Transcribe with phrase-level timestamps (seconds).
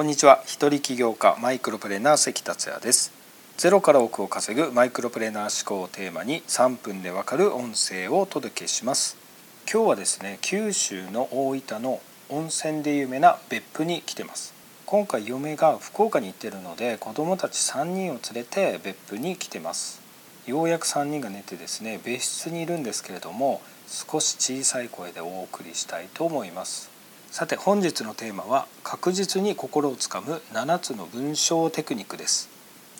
[0.00, 0.42] こんにちは。
[0.46, 3.12] 一人起業家マイクロプレーナー関達也です。
[3.58, 9.18] ゼロから億を稼ぐマイクロプレーナー思考をテーマに3分でわかる音声をお届けします。
[9.70, 12.00] 今日はですね九州の大分の
[12.30, 14.54] 温泉で有名な別府に来てます。
[14.86, 20.00] 今回嫁が福岡に行ってるので子供たち3人を連れて別府に来てます。
[20.46, 26.99] ようやく3人が寝てですね別室にいるんですけれども少し小さい声でお送りしたいと思います。
[27.30, 32.50] さて本日のテーマは確実に心をつかむ7つの文章テクニックです。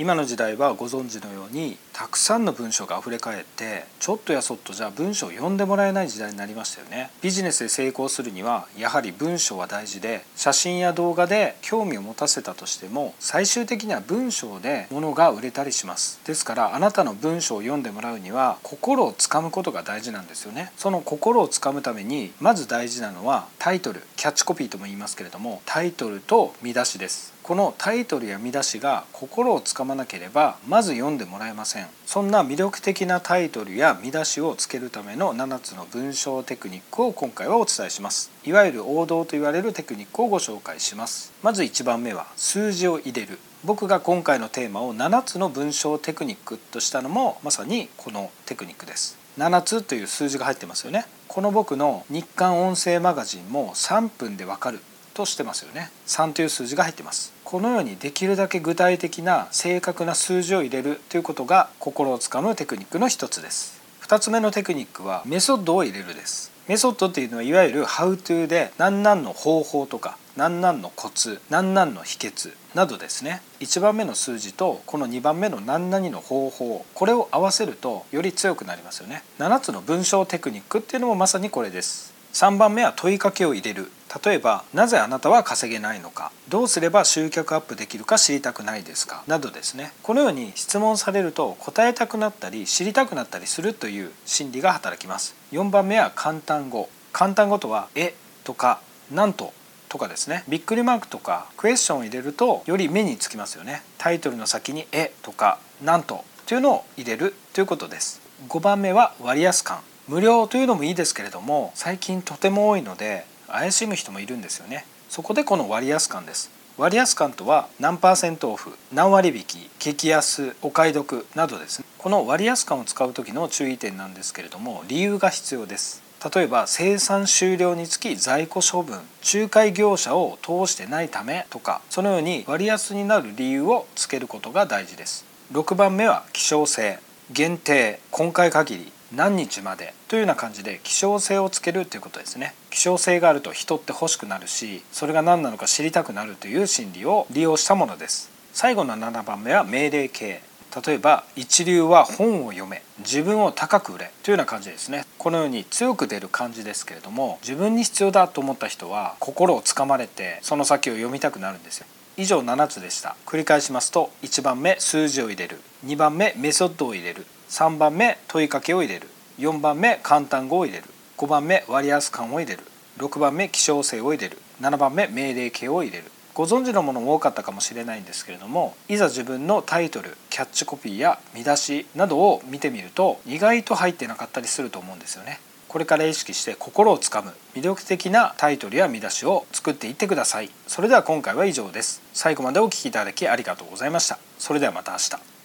[0.00, 7.10] 今の時代はご存知のようにたくさんの文章があふれかえってちょっとやそっとじゃ文章を読んでもらえない時代になりましたよね。
[7.20, 16.20] ビジネスで成功するにはやはり文章は大事で写真や動画で興味を持たせたとしても最終的には文章で物が売れたりします。
[16.24, 20.70] ですからあなたの文章を読んでもらうには心をつかむことが大事なんですよね。
[20.76, 24.00] その心をつかむためにまず大事なのはタイトル。
[24.18, 27.32] キャッチコピーとも言いますけれどもタイトルと見出しです。
[27.44, 31.86] このタイトルや見出しが心をつかまなければまず読んでもらえません。
[32.04, 38.32] そんな魅力的なタイトルや見出しをつけるための7つの文章テクニックを今回はお伝えします。
[38.44, 41.32] いわゆる王道と言われるテクニックをご紹介します。
[41.44, 43.38] まず1番目は数字を入れる。
[43.62, 49.16] 僕が今回のテーマを7つの文章テクニックとしたのもまさにこのテクニックです。
[49.38, 51.06] 7つという数字が入ってますよね。
[51.28, 54.80] この僕の日刊音声マガジンも3分でわかる
[55.12, 55.90] としてますよね。
[56.06, 57.34] 3という数字が入ってます。
[57.44, 63.78] このようにできるだけ具体的な正確な数字を入れるということが心をつかむテクニックの一つです。
[64.00, 66.50] 2つ目のテクニックはメソッドを入れるです。
[66.66, 73.42] メソッドっていうのはいわゆる How to で何々の方法とか何々のコツ何々の秘訣などですね。
[73.58, 79.24] 1番目の数字とこの2番目の何々の方法これを合わせるとより強くなりますよね。
[79.40, 82.14] 7つの文章テクニックっていうのもまさにこれです。
[82.34, 83.90] 3番目は問いかけを入れる。
[84.24, 86.30] 例えばなぜあなたは稼げないのか。
[86.48, 89.24] どうすれば集客アップできるか知りたくないですか。
[89.26, 89.90] などですね。
[90.04, 95.34] このように質問されると答えたくなったり知りたくなったりするという心理が働きます。
[95.50, 96.88] 4番目は簡単語。
[97.12, 98.14] 簡単語とは「え」
[98.44, 98.80] とか
[99.10, 99.52] 「なんと」
[99.88, 103.82] とかですねびっくりマークとかクエスチョンを入れるとより目につきますよね。
[103.98, 108.20] タイトルの先に「え」とか「なんと」というのを入れるということです。
[108.48, 109.80] 5番目は割安感。
[110.06, 114.86] 無料というのもいいですけれども最近とても多いので怪しむ人もいるんですよね。
[115.10, 116.50] そこでこの割安感です。
[116.78, 121.84] 割安感とは何パーセントオフ何割引激安お買い得などですね。
[121.98, 126.07] この割安感を使う時の注意点なんですけれども理由が必要です。
[126.34, 135.24] 例えば生産終了につき在庫処分仲介業者を通してないためとかそのように割安になる理由をつけることが大事です。
[135.52, 136.98] 6番目は希少性
[137.30, 142.54] 限定今回限り何日までというような感じで希少性をつけるということですね。
[142.70, 148.30] 希少性があると人って欲しくなるしそれが何なのか知りたくなるという心理を利用したものです。
[148.52, 150.47] 最後の7番目は命令形。
[150.86, 155.04] 例えば一流は本を読め自分を高く売れというような感じですね。
[155.18, 161.86] このように強く出る感じですけれども自分に必要だと思った人は心をつかまれてその先を読みたくなるんですよ。
[162.16, 163.14] 以上7つでした。
[163.26, 165.60] 繰り返しますと1番目数字を入れる。
[165.86, 167.24] 2番目メソッドを入れる。
[167.48, 169.08] 3番目問いかけを入れる。
[169.38, 170.84] 4番目簡単語を入れる。
[171.16, 172.64] 5番目割安感を入れる。
[172.98, 174.38] 6番目希少性を入れる。
[174.60, 176.10] 7番目命令形を入れる。
[176.38, 185.40] ご存知のものも多かったかもしれないんですけれどもいざ自分のタイトルキャッチコピーや見出しなどを見てみると意外と入ってなかったりすると思うんですよね。
[185.66, 190.50] これから意識して心をつかむ魅力的なタイトルや見出しを作っていってください。
[190.68, 192.02] それでは今回は以上です。
[192.12, 194.20] 最後までお聴きいただきありがとうございました。
[194.38, 195.37] それではまた明日。